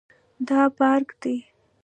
دا 0.47 0.61
پارک 0.77 1.07
دی 1.21 1.35